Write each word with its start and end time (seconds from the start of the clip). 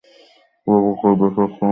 রবার্তোর 0.67 1.13
ব্যাপারে 1.13 1.47
শুনেছো? 1.49 1.65